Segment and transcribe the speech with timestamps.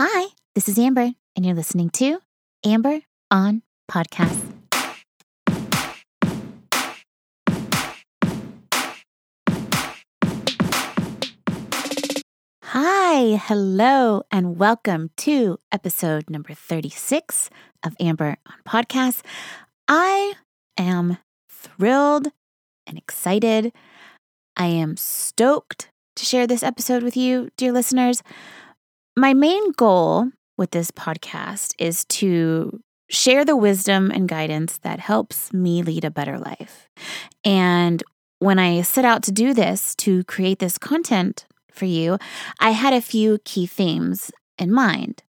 [0.00, 2.20] Hi, this is Amber, and you're listening to
[2.64, 3.00] Amber
[3.32, 4.44] on Podcast.
[12.62, 17.50] Hi, hello, and welcome to episode number 36
[17.84, 19.24] of Amber on Podcast.
[19.88, 20.34] I
[20.76, 21.18] am
[21.50, 22.28] thrilled
[22.86, 23.72] and excited.
[24.56, 28.22] I am stoked to share this episode with you, dear listeners.
[29.18, 32.78] My main goal with this podcast is to
[33.10, 36.88] share the wisdom and guidance that helps me lead a better life.
[37.44, 38.00] And
[38.38, 42.16] when I set out to do this, to create this content for you,
[42.60, 45.24] I had a few key themes in mind.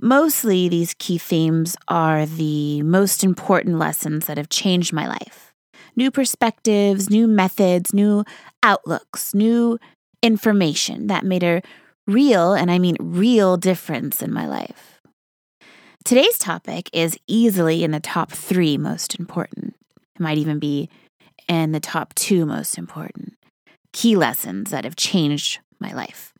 [0.00, 5.52] Mostly, these key themes are the most important lessons that have changed my life
[5.94, 8.24] new perspectives, new methods, new
[8.62, 9.78] outlooks, new
[10.22, 11.60] information that made a
[12.08, 15.00] real, and I mean real, difference in my life.
[16.04, 19.76] Today's topic is easily in the top three most important.
[20.16, 20.88] It might even be
[21.48, 23.34] in the top two most important
[23.92, 26.32] key lessons that have changed my life.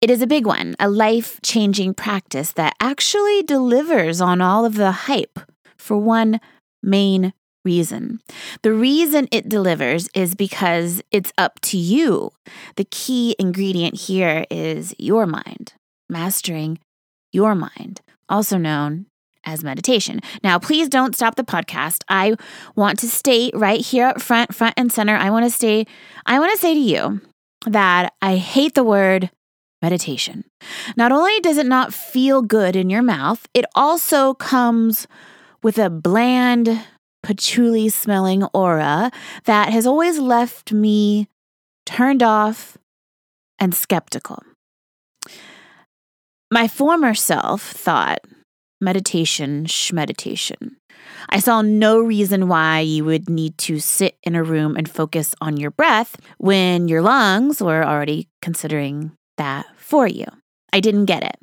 [0.00, 4.74] It is a big one, a life changing practice that actually delivers on all of
[4.74, 5.38] the hype
[5.78, 6.40] for one
[6.82, 7.32] main
[7.64, 8.20] reason.
[8.62, 12.30] The reason it delivers is because it's up to you.
[12.76, 15.74] The key ingredient here is your mind,
[16.08, 16.78] mastering
[17.32, 19.06] your mind, also known
[19.44, 20.20] as meditation.
[20.42, 22.02] Now, please don't stop the podcast.
[22.08, 22.34] I
[22.76, 25.86] want to state right here up front, front and center, I want to stay,
[26.26, 27.20] I want to say to you
[27.66, 29.30] that I hate the word
[29.82, 30.44] meditation.
[30.96, 35.06] Not only does it not feel good in your mouth, it also comes
[35.62, 36.80] with a bland,
[37.24, 39.10] patchouli smelling aura
[39.44, 41.26] that has always left me
[41.86, 42.78] turned off
[43.58, 44.42] and skeptical.
[46.50, 48.20] My former self thought
[48.80, 50.76] meditation, meditation.
[51.30, 55.34] I saw no reason why you would need to sit in a room and focus
[55.40, 60.26] on your breath when your lungs were already considering that for you.
[60.72, 61.36] I didn't get it.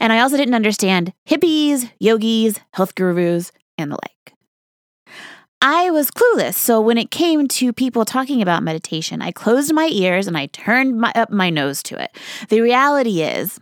[0.00, 4.35] And I also didn't understand hippies, yogis, health gurus, and the like.
[5.60, 6.54] I was clueless.
[6.54, 10.46] So when it came to people talking about meditation, I closed my ears and I
[10.46, 12.16] turned my, up my nose to it.
[12.48, 13.58] The reality is,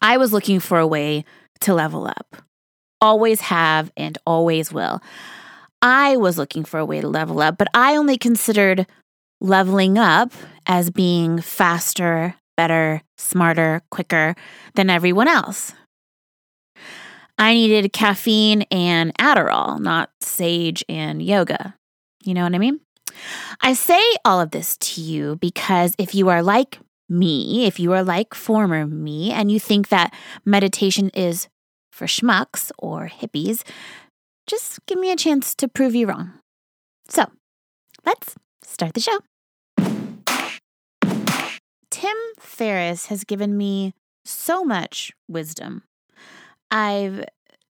[0.00, 1.24] I was looking for a way
[1.60, 2.36] to level up.
[3.00, 5.00] Always have and always will.
[5.80, 8.86] I was looking for a way to level up, but I only considered
[9.40, 10.32] leveling up
[10.66, 14.34] as being faster, better, smarter, quicker
[14.74, 15.72] than everyone else.
[17.38, 21.74] I needed caffeine and Adderall, not sage and yoga.
[22.24, 22.80] You know what I mean?
[23.60, 26.78] I say all of this to you because if you are like
[27.08, 30.12] me, if you are like former me, and you think that
[30.44, 31.48] meditation is
[31.90, 33.62] for schmucks or hippies,
[34.46, 36.32] just give me a chance to prove you wrong.
[37.08, 37.26] So,
[38.04, 39.20] let's start the show.
[41.90, 43.94] Tim Ferriss has given me
[44.24, 45.82] so much wisdom.
[46.70, 47.24] I've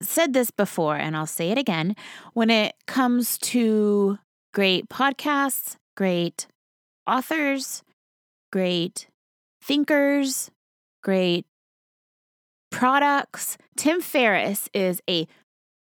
[0.03, 1.95] said this before and I'll say it again.
[2.33, 4.19] When it comes to
[4.53, 6.47] great podcasts, great
[7.07, 7.83] authors,
[8.53, 9.09] great
[9.63, 10.51] thinkers,
[11.03, 11.47] great
[12.71, 15.27] products, Tim Ferriss is a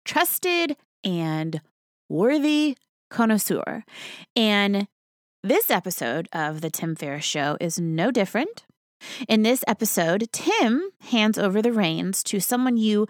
[0.04, 1.60] trusted and
[2.08, 2.76] worthy
[3.10, 3.84] connoisseur.
[4.36, 4.86] And
[5.42, 8.64] this episode of The Tim Ferriss Show is no different.
[9.28, 13.06] In this episode, Tim hands over the reins to someone you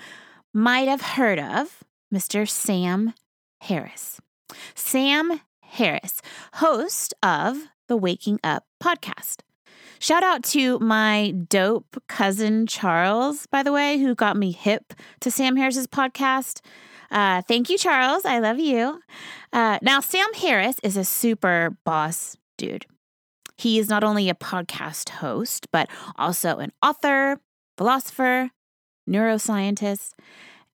[0.52, 2.48] might have heard of, Mr.
[2.48, 3.14] Sam
[3.60, 4.20] Harris.
[4.74, 6.20] Sam Harris,
[6.54, 7.58] host of
[7.88, 9.40] the Waking Up podcast.
[9.98, 15.30] Shout out to my dope cousin Charles, by the way, who got me hip to
[15.30, 16.60] Sam Harris's podcast.
[17.10, 18.24] Uh, thank you, Charles.
[18.24, 19.00] I love you.
[19.52, 22.86] Uh, now, Sam Harris is a super boss dude.
[23.60, 27.38] He is not only a podcast host, but also an author,
[27.76, 28.50] philosopher,
[29.06, 30.12] neuroscientist,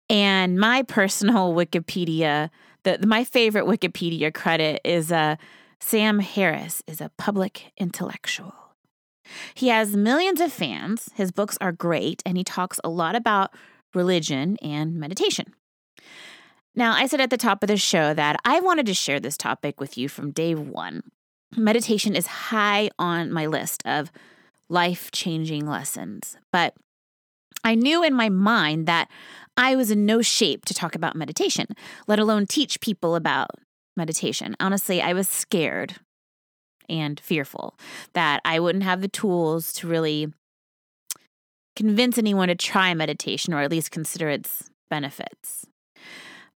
[0.09, 2.49] and my personal Wikipedia.
[2.85, 5.35] The, my favorite Wikipedia credit is uh,
[5.81, 8.55] Sam Harris is a public intellectual.
[9.55, 11.11] He has millions of fans.
[11.17, 13.53] His books are great, and he talks a lot about
[13.95, 15.55] religion and meditation.
[16.77, 19.37] Now, I said at the top of the show that I wanted to share this
[19.37, 21.03] topic with you from day one.
[21.57, 24.13] Meditation is high on my list of
[24.69, 26.75] life changing lessons, but
[27.65, 29.09] I knew in my mind that
[29.57, 31.67] I was in no shape to talk about meditation,
[32.07, 33.51] let alone teach people about
[33.97, 34.55] meditation.
[34.61, 35.97] Honestly, I was scared
[36.89, 37.75] and fearful
[38.13, 40.33] that I wouldn't have the tools to really
[41.75, 45.67] convince anyone to try meditation or at least consider its benefits.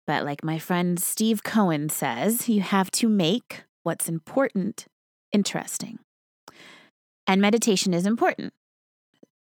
[0.05, 4.85] But like my friend Steve Cohen says, you have to make what's important
[5.31, 5.97] interesting.
[7.25, 8.53] And meditation is important.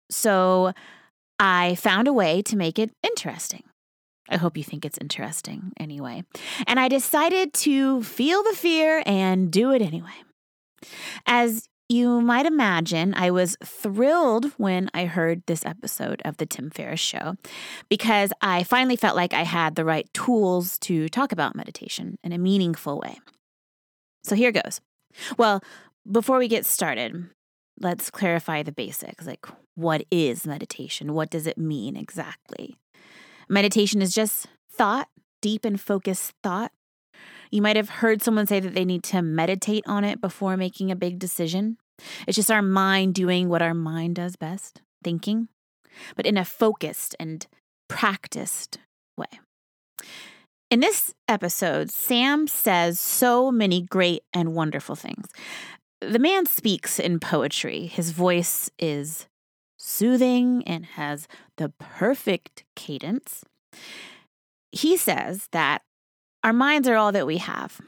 [0.10, 0.74] So
[1.38, 3.64] I found a way to make it interesting.
[4.32, 6.24] I hope you think it's interesting anyway.
[6.66, 10.18] And I decided to feel the fear and do it anyway.
[11.28, 16.72] As you might imagine, I was thrilled when I heard this episode of The Tim
[16.72, 17.36] Ferriss Show
[17.90, 22.32] because I finally felt like I had the right tools to talk about meditation in
[22.32, 23.20] a meaningful way.
[24.24, 24.82] So here goes.
[25.38, 25.64] Well,
[26.10, 27.30] before we get started,
[27.80, 29.26] let's clarify the basics.
[29.26, 29.46] Like,
[29.76, 31.14] what is meditation?
[31.14, 32.78] What does it mean exactly?
[33.50, 35.10] Meditation is just thought,
[35.42, 36.72] deep and focused thought.
[37.52, 40.90] You might have heard someone say that they need to meditate on it before making
[40.90, 41.78] a big decision.
[42.26, 45.50] It's just our mind doing what our mind does best, thinking,
[46.16, 47.46] but in a focused and
[47.90, 48.80] practiced
[49.18, 49.28] way.
[50.72, 55.28] In this episode, Sam says so many great and wonderful things.
[56.00, 57.88] The man speaks in poetry.
[57.88, 59.28] His voice is
[59.78, 61.28] soothing and has
[61.58, 63.44] the perfect cadence.
[64.72, 65.82] He says that
[66.42, 67.82] our minds are all that we have,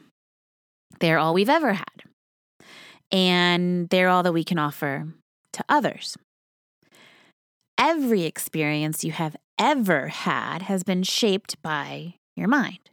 [1.00, 2.02] they're all we've ever had
[3.10, 5.08] and they're all that we can offer
[5.54, 6.18] to others.
[7.78, 12.90] Every experience you have ever had has been shaped by your mind.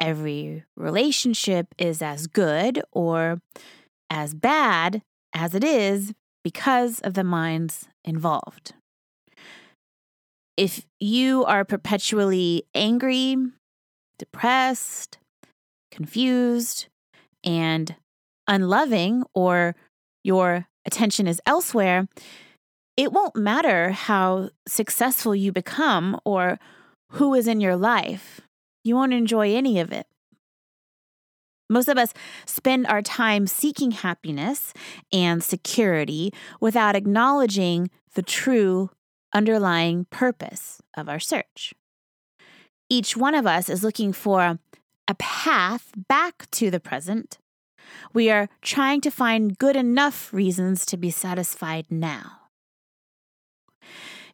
[0.00, 3.40] Every relationship is as good or
[4.10, 5.02] as bad
[5.34, 6.12] as it is
[6.42, 8.74] because of the minds involved.
[10.56, 13.36] If you are perpetually angry,
[14.18, 15.18] depressed,
[15.90, 16.86] confused,
[17.44, 17.94] and
[18.46, 19.74] unloving or
[20.24, 22.08] your attention is elsewhere,
[22.96, 26.58] it won't matter how successful you become or
[27.12, 28.40] who is in your life.
[28.84, 30.06] You won't enjoy any of it.
[31.70, 32.12] Most of us
[32.44, 34.74] spend our time seeking happiness
[35.12, 38.90] and security without acknowledging the true
[39.32, 41.72] underlying purpose of our search.
[42.90, 44.58] Each one of us is looking for
[45.08, 47.38] a path back to the present
[48.12, 52.40] we are trying to find good enough reasons to be satisfied now.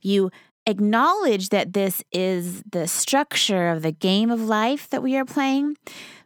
[0.00, 0.30] You
[0.68, 5.76] acknowledge that this is the structure of the game of life that we are playing.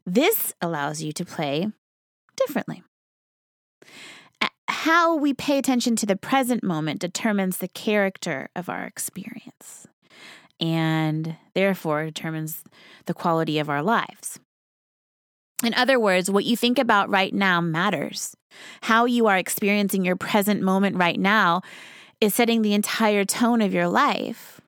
[0.05, 1.69] This allows you to play
[2.37, 2.83] differently.
[4.69, 9.87] How we pay attention to the present moment determines the character of our experience
[10.59, 12.65] and therefore determines
[13.07, 14.41] the quality of our lives.
[15.65, 18.35] In other words, what you think about right now matters.
[18.83, 21.63] How you are experiencing your present moment right now
[22.23, 24.61] is setting the entire tone of your life.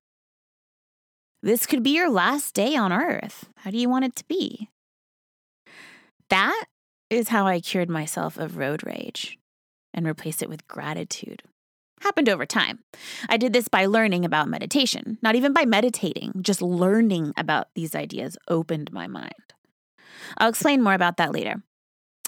[1.40, 3.48] This could be your last day on earth.
[3.58, 4.70] How do you want it to be?
[6.30, 6.64] That
[7.10, 9.38] is how I cured myself of road rage
[9.92, 11.44] and replaced it with gratitude.
[12.00, 12.80] Happened over time.
[13.28, 17.94] I did this by learning about meditation, not even by meditating, just learning about these
[17.94, 19.54] ideas opened my mind.
[20.38, 21.62] I'll explain more about that later.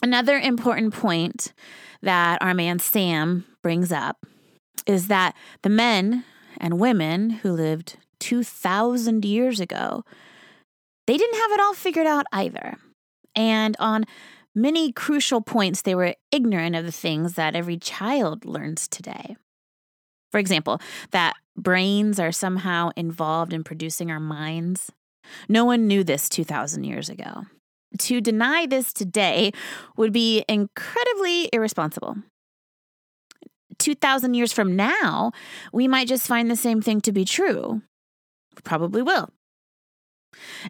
[0.04, 1.52] Another important point
[2.00, 4.24] that our man Sam brings up
[4.86, 6.24] is that the men
[6.58, 10.04] and women who lived 2,000 years ago,
[11.06, 12.76] they didn't have it all figured out either.
[13.34, 14.04] And on
[14.54, 19.36] many crucial points, they were ignorant of the things that every child learns today.
[20.32, 20.80] For example,
[21.12, 24.90] that brains are somehow involved in producing our minds.
[25.48, 27.44] No one knew this 2,000 years ago.
[27.98, 29.52] To deny this today
[29.96, 32.16] would be incredibly irresponsible.
[33.78, 35.32] 2,000 years from now,
[35.72, 37.82] we might just find the same thing to be true.
[38.54, 39.30] We probably will.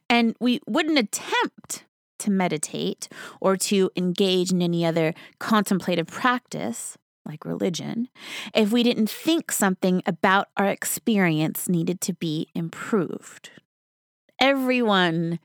[0.08, 1.84] And we wouldn't attempt
[2.20, 3.08] to meditate
[3.40, 8.08] or to engage in any other contemplative practice, like religion,
[8.54, 13.50] if we didn't think something about our experience needed to be improved.
[14.40, 15.40] Everyone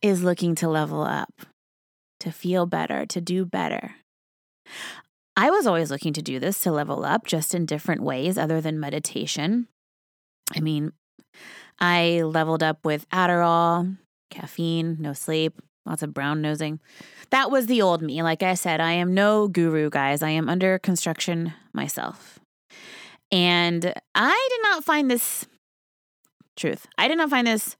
[0.00, 1.32] is looking to level up,
[2.20, 3.96] to feel better, to do better.
[5.36, 8.60] I was always looking to do this to level up, just in different ways other
[8.60, 9.68] than meditation.
[10.54, 10.92] I mean,
[11.80, 13.96] I leveled up with Adderall,
[14.30, 16.80] caffeine, no sleep, lots of brown nosing.
[17.30, 18.22] That was the old me.
[18.22, 20.22] Like I said, I am no guru, guys.
[20.22, 22.38] I am under construction myself.
[23.30, 25.46] And I did not find this
[26.56, 26.86] truth.
[26.98, 27.76] I did not find this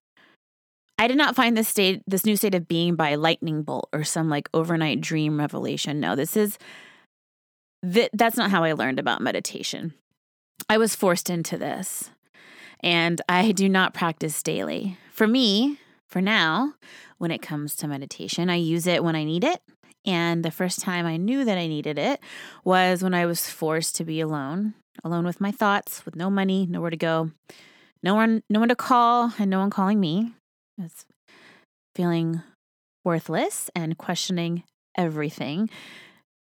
[0.99, 4.05] I did not find this state, this new state of being by lightning bolt or
[4.05, 5.99] some like overnight dream revelation.
[5.99, 6.59] No, this is
[7.83, 9.95] that that's not how I learned about meditation.
[10.69, 12.11] I was forced into this,
[12.81, 14.97] and I do not practice daily.
[15.11, 16.75] For me, for now,
[17.19, 19.61] when it comes to meditation, I use it when I need it.
[20.05, 22.21] And the first time I knew that I needed it
[22.65, 24.75] was when I was forced to be alone,
[25.05, 27.31] alone with my thoughts, with no money, nowhere to go,
[28.03, 30.33] no one, no one to call, and no one calling me.
[30.79, 31.07] I was
[31.95, 32.43] feeling
[33.05, 34.65] worthless and questioning
[34.97, 35.71] everything.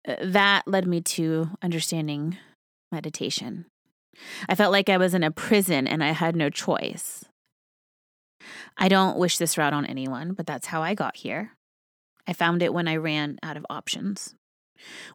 [0.06, 2.38] Uh, that led me to understanding
[2.90, 3.66] meditation.
[4.48, 7.24] I felt like I was in a prison and I had no choice.
[8.76, 11.52] I don't wish this route on anyone, but that's how I got here.
[12.26, 14.34] I found it when I ran out of options,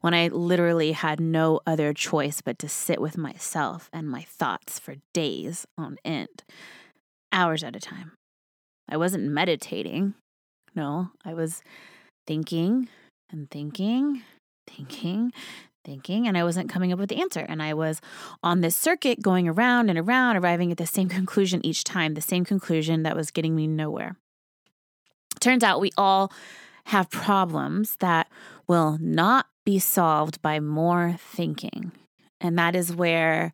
[0.01, 4.79] when I literally had no other choice but to sit with myself and my thoughts
[4.79, 6.43] for days on end,
[7.31, 8.11] hours at a time.
[8.89, 10.13] I wasn't meditating.
[10.75, 11.63] No, I was
[12.27, 12.89] thinking
[13.31, 14.21] and thinking,
[14.67, 15.31] thinking,
[15.83, 17.45] thinking, and I wasn't coming up with the answer.
[17.47, 18.01] And I was
[18.43, 22.21] on this circuit going around and around, arriving at the same conclusion each time, the
[22.21, 24.17] same conclusion that was getting me nowhere.
[25.39, 26.31] Turns out we all
[26.85, 28.27] have problems that
[28.67, 31.91] will not be solved by more thinking.
[32.39, 33.53] And that is where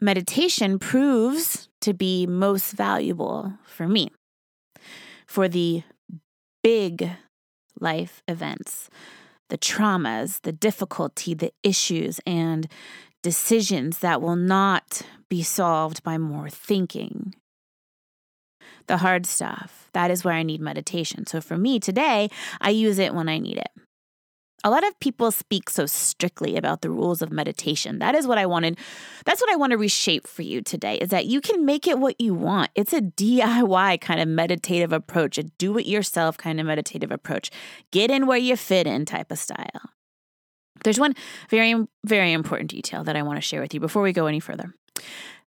[0.00, 4.10] meditation proves to be most valuable for me.
[5.26, 5.82] For the
[6.62, 7.10] big
[7.80, 8.88] life events,
[9.48, 12.66] the traumas, the difficulty, the issues, and
[13.22, 17.34] decisions that will not be solved by more thinking.
[18.86, 21.26] The hard stuff, that is where I need meditation.
[21.26, 22.28] So for me today,
[22.60, 23.83] I use it when I need it.
[24.66, 27.98] A lot of people speak so strictly about the rules of meditation.
[27.98, 28.78] That is what I wanted.
[29.26, 31.98] That's what I want to reshape for you today is that you can make it
[31.98, 32.70] what you want.
[32.74, 37.50] It's a DIY kind of meditative approach, a do it yourself kind of meditative approach.
[37.90, 39.90] Get in where you fit in type of style.
[40.82, 41.14] There's one
[41.50, 44.40] very, very important detail that I want to share with you before we go any
[44.40, 44.74] further.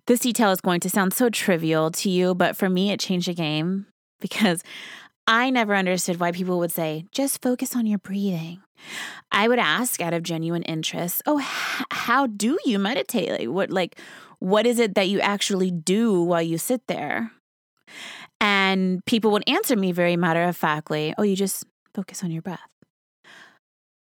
[0.06, 3.28] This detail is going to sound so trivial to you, but for me, it changed
[3.28, 3.86] the game
[4.20, 4.62] because
[5.26, 8.62] I never understood why people would say, just focus on your breathing.
[9.30, 13.30] I would ask out of genuine interest, "Oh, h- how do you meditate?
[13.30, 14.00] Like what like
[14.38, 17.32] what is it that you actually do while you sit there?"
[18.40, 22.42] And people would answer me very matter of factly, "Oh, you just focus on your
[22.42, 22.60] breath."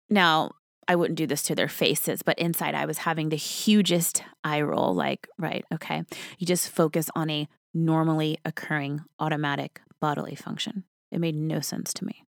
[0.10, 0.52] Now,
[0.88, 4.62] I wouldn't do this to their faces, but inside I was having the hugest eye
[4.62, 6.04] roll like, right, okay.
[6.38, 10.84] You just focus on a normally occurring automatic bodily function.
[11.14, 12.24] It made no sense to me.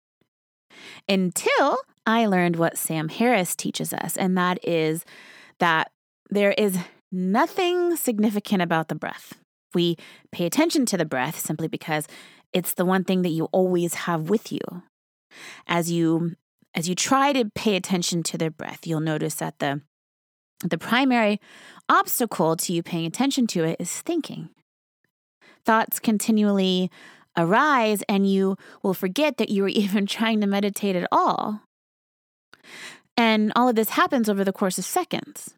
[1.09, 5.05] Until I learned what Sam Harris teaches us, and that is
[5.59, 5.91] that
[6.31, 6.79] there is
[7.11, 9.35] nothing significant about the breath.
[9.73, 9.97] We
[10.33, 12.07] pay attention to the breath simply because
[12.53, 14.61] it's the one thing that you always have with you.
[15.67, 16.37] As you
[16.75, 19.81] as you try to pay attention to the breath, you'll notice that the
[20.61, 21.41] the primary
[21.89, 24.51] obstacle to you paying attention to it is thinking.
[25.65, 26.91] Thoughts continually
[27.37, 31.61] arise and you will forget that you were even trying to meditate at all.
[33.17, 35.55] And all of this happens over the course of seconds.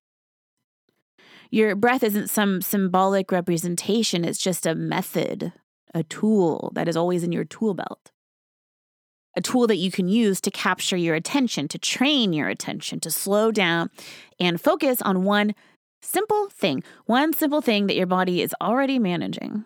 [1.50, 5.52] Your breath isn't some symbolic representation, it's just a method,
[5.94, 8.10] a tool that is always in your tool belt.
[9.36, 13.10] A tool that you can use to capture your attention, to train your attention, to
[13.10, 13.90] slow down
[14.40, 15.54] and focus on one
[16.02, 19.64] simple thing, one simple thing that your body is already managing.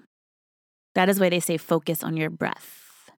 [0.94, 3.10] That is why they say focus on your breath.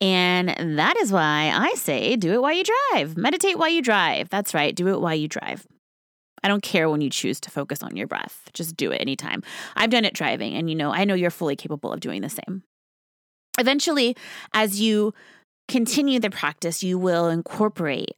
[0.00, 3.16] And that is why I say do it while you drive.
[3.16, 4.28] Meditate while you drive.
[4.28, 5.66] That's right, do it while you drive.
[6.42, 8.48] I don't care when you choose to focus on your breath.
[8.54, 9.42] Just do it anytime.
[9.76, 12.30] I've done it driving, and you know, I know you're fully capable of doing the
[12.30, 12.62] same.
[13.58, 14.16] Eventually,
[14.54, 15.12] as you
[15.68, 18.12] continue the practice, you will incorporate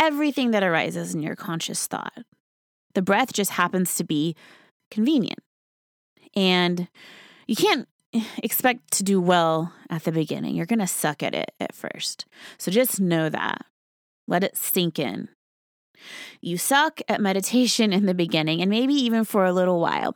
[0.00, 2.24] everything that arises in your conscious thought.
[2.94, 4.34] The breath just happens to be
[4.90, 5.38] convenient.
[6.34, 6.88] And
[7.46, 7.88] you can't
[8.42, 10.54] expect to do well at the beginning.
[10.54, 12.26] You're going to suck at it at first.
[12.58, 13.64] So just know that.
[14.26, 15.28] Let it sink in.
[16.40, 20.14] You suck at meditation in the beginning and maybe even for a little while.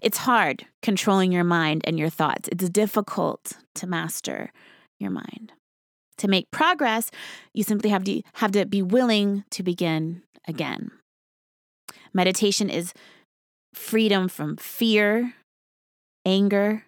[0.00, 2.48] It's hard controlling your mind and your thoughts.
[2.50, 4.52] It's difficult to master
[4.98, 5.52] your mind.
[6.18, 7.10] To make progress,
[7.52, 10.90] you simply have to have to be willing to begin again.
[12.12, 12.92] Meditation is
[13.74, 15.34] freedom from fear,
[16.24, 16.84] anger,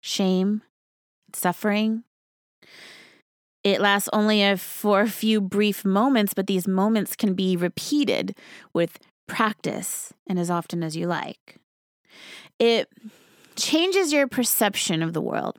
[0.00, 0.62] shame,
[1.34, 2.04] suffering.
[3.64, 8.36] It lasts only a, for a few brief moments, but these moments can be repeated
[8.72, 11.56] with practice and as often as you like.
[12.58, 12.88] It
[13.56, 15.58] changes your perception of the world.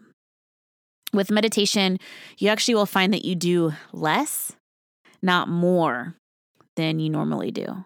[1.14, 1.98] With meditation,
[2.38, 4.54] you actually will find that you do less,
[5.22, 6.16] not more
[6.76, 7.84] than you normally do.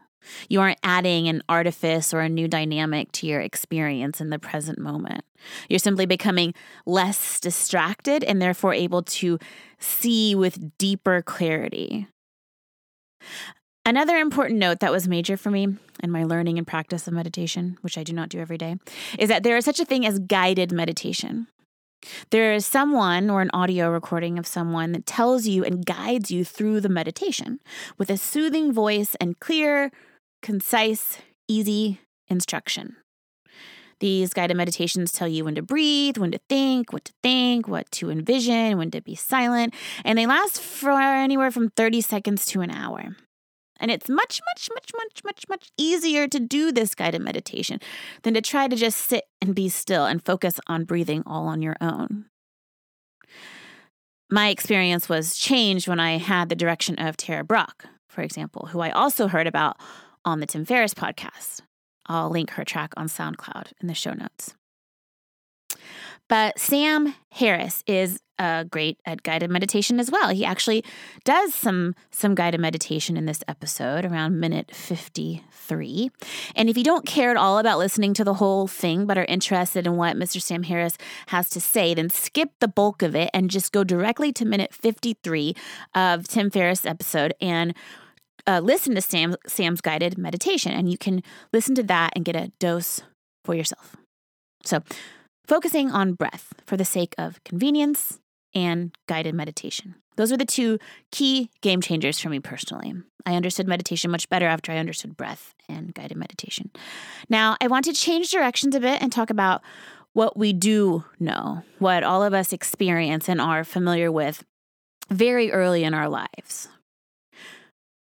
[0.50, 4.80] You aren't adding an artifice or a new dynamic to your experience in the present
[4.80, 5.24] moment.
[5.70, 6.54] You're simply becoming
[6.86, 9.40] less distracted and therefore able to
[9.80, 12.08] see with deeper clarity.
[13.86, 15.68] Another important note that was major for me
[16.02, 18.78] in my learning and practice of meditation, which I do not do every day,
[19.20, 21.48] is that there is such a thing as guided meditation.
[22.30, 26.46] There is someone or an audio recording of someone that tells you and guides you
[26.46, 27.60] through the meditation
[27.98, 29.92] with a soothing voice and clear,
[30.44, 32.98] concise, easy instruction.
[34.00, 37.90] These guided meditations tell you when to breathe, when to think, what to think, what
[37.92, 39.74] to envision, when to be silent,
[40.04, 43.16] and they last for anywhere from 30 seconds to an hour.
[43.80, 47.80] And it's much, much, much, much, much, much easier to do this guided meditation
[48.24, 51.62] than to try to just sit and be still and focus on breathing all on
[51.62, 52.26] your own.
[54.30, 58.82] My experience was changed when I had the direction of Tara Brach, for example, who
[58.82, 59.78] I also heard about
[60.26, 61.62] on the Tim Ferriss podcast.
[62.06, 64.54] I'll link her track on SoundCloud in the show notes.
[66.30, 68.20] But Sam Harris is
[68.72, 70.30] great at guided meditation as well.
[70.30, 70.84] He actually
[71.24, 76.12] does some some guided meditation in this episode around minute 53.
[76.56, 79.26] And if you don't care at all about listening to the whole thing but are
[79.26, 80.42] interested in what Mr.
[80.42, 84.34] Sam Harris has to say, then skip the bulk of it and just go directly
[84.34, 85.56] to minute 53
[85.96, 87.74] of Tim Ferriss episode and
[88.48, 92.36] uh, listen to Sam, Sam's guided meditation, and you can listen to that and get
[92.36, 93.02] a dose
[93.46, 93.96] for yourself.
[94.64, 94.82] So,
[95.48, 98.20] focusing on breath for the sake of convenience
[98.56, 99.96] and guided meditation.
[100.16, 100.78] Those were the two
[101.12, 102.94] key game changers for me personally.
[103.26, 106.72] I understood meditation much better after I understood breath and guided meditation.
[107.30, 109.62] Now, I want to change directions a bit and talk about
[110.14, 114.44] what we do know, what all of us experience and are familiar with
[115.10, 116.68] very early in our lives.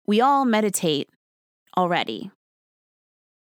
[0.06, 1.10] We all meditate
[1.78, 2.32] already.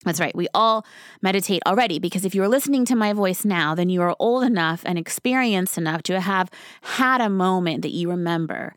[0.05, 0.35] That's right.
[0.35, 0.85] We all
[1.21, 4.43] meditate already because if you are listening to my voice now, then you are old
[4.43, 6.49] enough and experienced enough to have
[6.81, 8.75] had a moment that you remember,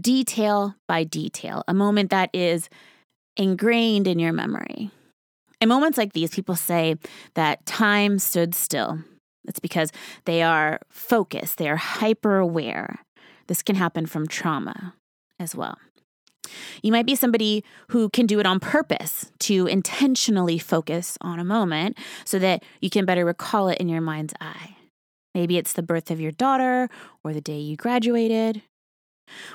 [0.00, 2.68] detail by detail, a moment that is
[3.36, 4.90] ingrained in your memory.
[5.60, 6.96] In moments like these, people say
[7.34, 8.98] that time stood still.
[9.46, 9.90] It's because
[10.26, 13.00] they are focused, they are hyper aware.
[13.48, 14.94] This can happen from trauma
[15.40, 15.76] as well.
[16.82, 21.44] You might be somebody who can do it on purpose to intentionally focus on a
[21.44, 24.76] moment so that you can better recall it in your mind's eye.
[25.34, 26.88] Maybe it's the birth of your daughter
[27.24, 28.62] or the day you graduated.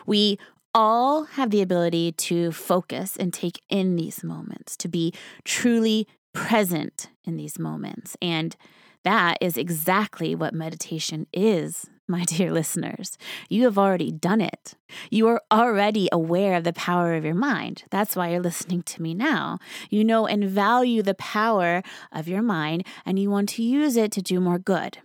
[0.05, 0.39] We
[0.73, 7.09] all have the ability to focus and take in these moments, to be truly present
[7.25, 8.15] in these moments.
[8.21, 8.55] And
[9.03, 13.17] that is exactly what meditation is my dear listeners.
[13.49, 14.75] You have already done it.
[15.09, 17.83] You are already aware of the power of your mind.
[17.89, 19.59] That's why you're listening to me now.
[19.89, 24.11] You know and value the power of your mind, and you want to use it
[24.13, 24.99] to do more good.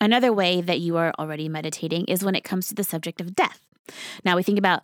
[0.00, 3.34] Another way that you are already meditating is when it comes to the subject of
[3.34, 3.60] death.
[4.24, 4.82] Now, we think about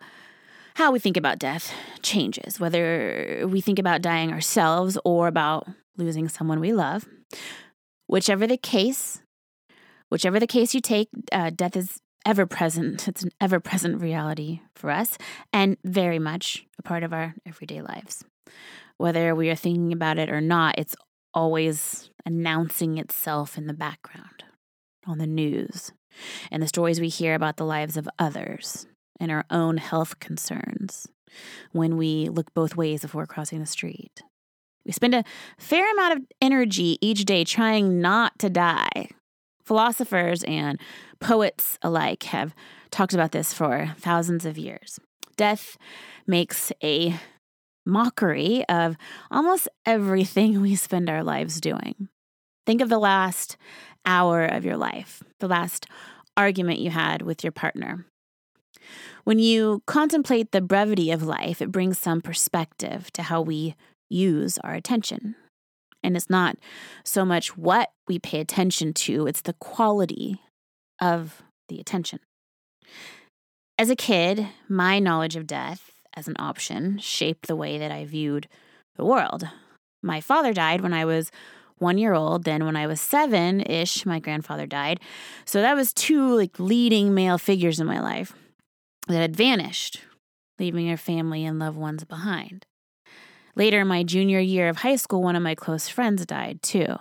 [0.74, 6.28] how we think about death changes, whether we think about dying ourselves or about losing
[6.28, 7.06] someone we love.
[8.06, 9.20] Whichever the case,
[10.10, 13.08] Whichever the case you take, uh, death is ever present.
[13.08, 15.16] It's an ever present reality for us
[15.52, 18.24] and very much a part of our everyday lives.
[18.98, 20.96] Whether we are thinking about it or not, it's
[21.32, 24.44] always announcing itself in the background,
[25.06, 25.92] on the news,
[26.50, 28.86] and the stories we hear about the lives of others
[29.18, 31.06] and our own health concerns
[31.72, 34.22] when we look both ways before crossing the street.
[34.84, 35.24] We spend a
[35.58, 39.10] fair amount of energy each day trying not to die
[39.70, 40.80] Philosophers and
[41.20, 42.56] poets alike have
[42.90, 44.98] talked about this for thousands of years.
[45.36, 45.78] Death
[46.26, 47.14] makes a
[47.86, 48.96] mockery of
[49.30, 52.08] almost everything we spend our lives doing.
[52.66, 53.56] Think of the last
[54.04, 55.86] hour of your life, the last
[56.36, 58.06] argument you had with your partner.
[59.22, 63.76] When you contemplate the brevity of life, it brings some perspective to how we
[64.08, 65.36] use our attention.
[66.02, 66.56] And it's not
[67.04, 70.40] so much what we pay attention to, it's the quality
[71.00, 72.20] of the attention.
[73.78, 78.04] As a kid, my knowledge of death as an option shaped the way that I
[78.04, 78.48] viewed
[78.96, 79.48] the world.
[80.02, 81.30] My father died when I was
[81.78, 82.44] one year old.
[82.44, 85.00] Then, when I was seven ish, my grandfather died.
[85.44, 88.34] So that was two like leading male figures in my life
[89.08, 90.00] that had vanished,
[90.58, 92.66] leaving their family and loved ones behind.
[93.60, 96.96] Later, my junior year of high school, one of my close friends died too.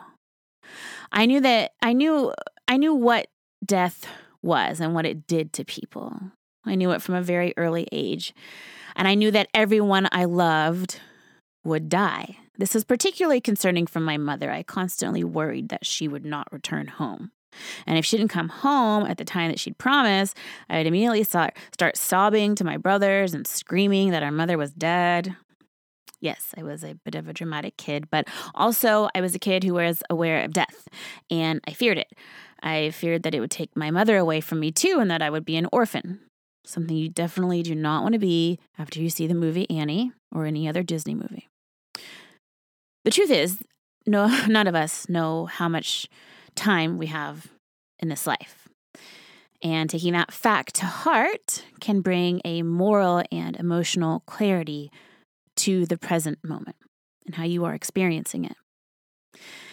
[1.09, 2.33] I knew that I knew
[2.67, 3.27] I knew what
[3.65, 4.05] death
[4.41, 6.19] was and what it did to people.
[6.65, 8.33] I knew it from a very early age.
[8.97, 10.99] And I knew that everyone I loved
[11.63, 12.35] would die.
[12.57, 14.51] This was particularly concerning for my mother.
[14.51, 17.31] I constantly worried that she would not return home.
[17.87, 20.35] And if she didn't come home at the time that she'd promised,
[20.69, 25.37] I'd immediately start, start sobbing to my brothers and screaming that our mother was dead.
[26.21, 29.63] Yes, I was a bit of a dramatic kid, but also I was a kid
[29.63, 30.87] who was aware of death,
[31.29, 32.11] and I feared it.
[32.61, 35.29] I feared that it would take my mother away from me too, and that I
[35.29, 36.19] would be an orphan.
[36.65, 40.45] Something you definitely do not want to be after you see the movie Annie or
[40.45, 41.47] any other Disney movie.
[43.05, 43.59] The truth is,
[44.05, 46.07] no, none of us know how much
[46.55, 47.47] time we have
[47.99, 48.67] in this life.
[49.61, 54.91] And taking that fact to heart can bring a moral and emotional clarity
[55.59, 56.77] to the present moment
[57.25, 58.55] and how you are experiencing it.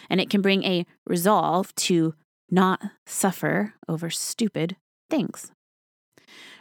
[0.09, 2.15] And it can bring a resolve to
[2.51, 4.77] not suffer over stupid
[5.11, 5.53] things.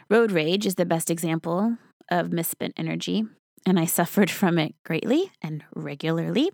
[0.08, 1.76] Road rage is the best example
[2.10, 3.24] of misspent energy,
[3.66, 6.50] and I suffered from it greatly and regularly.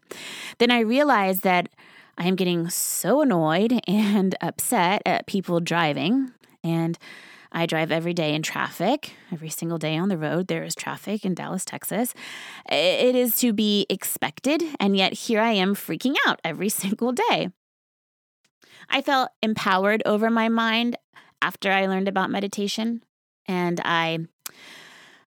[0.58, 1.68] Then I realized that
[2.18, 6.32] I am getting so annoyed and upset at people driving.
[6.64, 6.98] And
[7.52, 9.14] I drive every day in traffic.
[9.30, 12.14] Every single day on the road, there is traffic in Dallas, Texas.
[12.70, 14.62] It is to be expected.
[14.80, 17.50] And yet here I am freaking out every single day.
[18.88, 20.96] I felt empowered over my mind
[21.40, 23.02] after I learned about meditation.
[23.46, 24.20] And I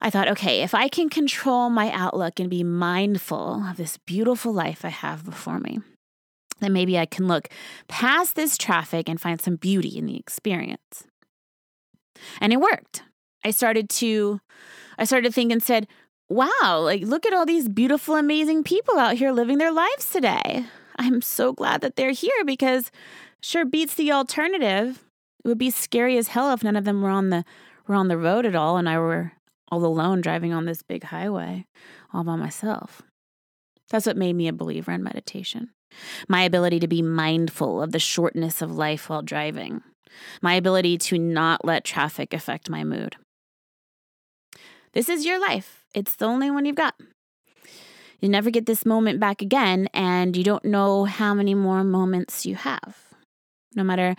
[0.02, 4.54] I thought, okay, if I can control my outlook and be mindful of this beautiful
[4.54, 5.80] life I have before me,
[6.62, 7.50] then maybe I can look
[7.90, 11.06] past this traffic and find some beauty in the experience.
[12.42, 13.04] And it worked.
[13.44, 14.42] I started to
[14.98, 15.88] I started to think and said,
[16.28, 20.66] "Wow, like look at all these beautiful amazing people out here living their lives today.
[20.98, 22.92] I'm so glad that they're here because
[23.42, 25.06] sure beats the alternative.
[25.44, 27.46] It would be scary as hell if none of them were on the
[27.88, 29.34] were on the road at all and I were
[29.72, 31.66] all alone driving on this big highway
[32.14, 33.02] all by myself.
[33.90, 35.70] That's what made me a believer in meditation
[36.28, 39.82] my ability to be mindful of the shortness of life while driving,
[40.42, 43.16] my ability to not let traffic affect my mood.
[44.94, 46.96] This is your life, it's the only one you've got.
[48.20, 52.46] You never get this moment back again, and you don't know how many more moments
[52.46, 52.98] you have.
[53.76, 54.16] No matter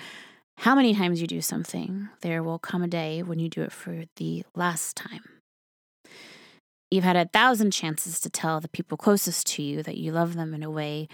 [0.58, 3.72] how many times you do something, there will come a day when you do it
[3.72, 5.24] for the last time.
[6.90, 10.34] You've had a thousand chances to tell the people closest to you that you love
[10.34, 11.08] them in a way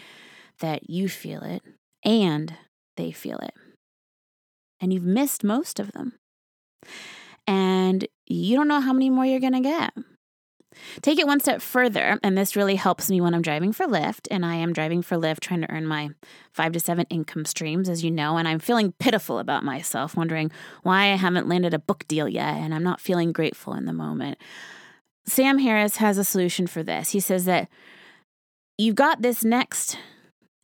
[0.60, 1.62] that you feel it
[2.02, 2.54] and
[2.96, 3.54] they feel it.
[4.80, 6.14] And you've missed most of them.
[7.46, 9.92] And you don't know how many more you're going to get.
[11.00, 14.28] Take it one step further, and this really helps me when I'm driving for Lyft.
[14.30, 16.10] And I am driving for Lyft, trying to earn my
[16.52, 18.36] five to seven income streams, as you know.
[18.36, 20.50] And I'm feeling pitiful about myself, wondering
[20.82, 23.92] why I haven't landed a book deal yet, and I'm not feeling grateful in the
[23.92, 24.38] moment.
[25.26, 27.10] Sam Harris has a solution for this.
[27.10, 27.68] He says that
[28.78, 29.98] you've got this next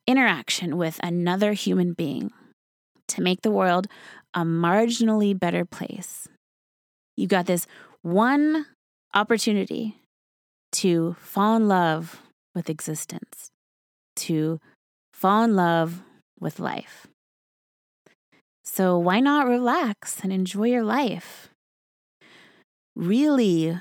[0.07, 2.33] interaction with another human being
[3.13, 3.87] to make the world
[4.35, 6.29] a marginally better place.
[7.17, 7.67] You've got this
[8.03, 8.67] one
[9.15, 9.97] opportunity
[10.73, 12.23] to fall in love
[12.55, 13.51] with existence,
[14.17, 14.59] to
[15.13, 16.03] fall in love
[16.41, 17.07] with life.
[18.65, 21.51] So, why not relax and enjoy your life?
[22.97, 23.79] Really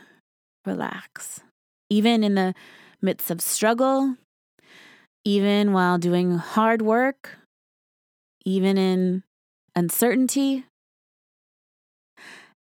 [0.65, 1.41] relax.
[1.89, 2.53] Even in the
[3.01, 4.17] midst of struggle,
[5.23, 7.37] even while doing hard work,
[8.45, 9.23] even in
[9.75, 10.65] uncertainty.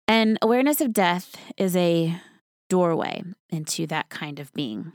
[0.06, 2.20] And awareness of death is a
[2.68, 4.92] doorway into that kind of being.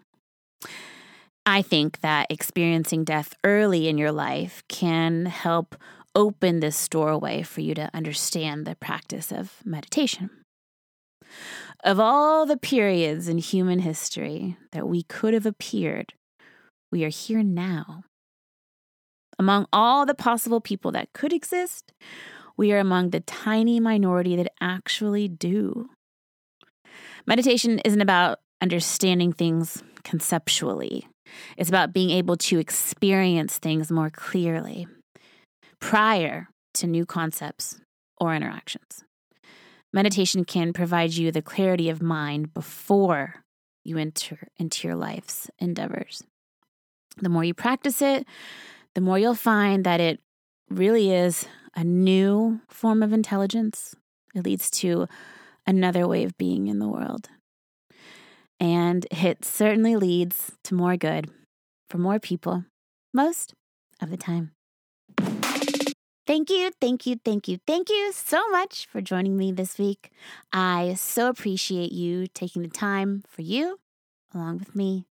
[1.46, 5.76] I think that experiencing death early in your life can help
[6.16, 10.30] open this doorway for you to understand the practice of meditation.
[11.84, 16.14] Of all the periods in human history that we could have appeared
[16.92, 18.04] we are here now.
[19.40, 21.94] Among all the possible people that could exist,
[22.58, 25.90] we are among the tiny minority that actually do.
[27.26, 31.08] Meditation isn't about understanding things conceptually,
[31.58, 34.88] it's about being able to experience things more clearly
[35.80, 37.80] prior to new concepts
[38.18, 39.04] or interactions.
[39.94, 43.44] Meditation can provide you the clarity of mind before
[43.84, 46.24] you enter into your life's endeavors.
[47.18, 48.28] The more you practice it,
[49.00, 50.20] the more you'll find that it
[50.70, 53.96] really is a new form of intelligence.
[54.36, 55.08] It leads to
[55.66, 57.30] another way of being in the world.
[58.60, 61.32] And it certainly leads to more good
[61.90, 62.66] for more people
[63.14, 63.54] most
[64.02, 64.52] of the time.
[66.28, 70.12] Thank you, thank you, thank you, thank you so much for joining me this week.
[70.52, 73.80] I so appreciate you taking the time for you
[74.34, 75.06] along with me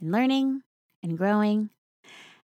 [0.00, 0.62] and learning
[1.02, 1.68] and growing.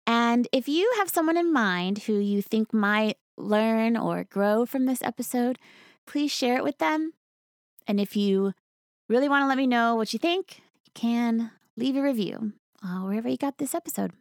[0.05, 4.85] And if you have someone in mind who you think might learn or grow from
[4.85, 5.57] this episode,
[6.05, 7.13] please share it with them.
[7.87, 8.53] And if you
[9.09, 12.99] really want to let me know what you think, you can leave a review uh,
[12.99, 14.11] wherever you got this episode.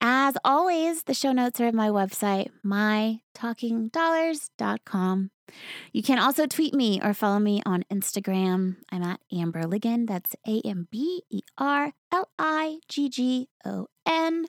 [0.00, 5.30] As always, the show notes are at my website, mytalkingdollars.com.
[5.92, 8.76] You can also tweet me or follow me on Instagram.
[8.90, 10.06] I'm at Amber Liggon.
[10.06, 14.46] That's A M B E R L I G G O N.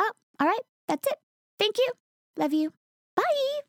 [0.00, 0.62] Oh, all right.
[0.88, 1.18] That's it.
[1.58, 1.92] Thank you.
[2.36, 2.72] Love you.
[3.16, 3.59] Bye.